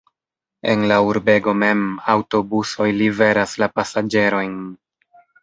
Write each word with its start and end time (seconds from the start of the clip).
En 0.71 0.85
la 0.91 0.95
urbego 1.09 1.53
mem 1.63 1.83
aŭtobusoj 2.13 2.89
liveras 3.03 3.55
la 3.65 3.69
pasaĝerojn. 3.77 4.59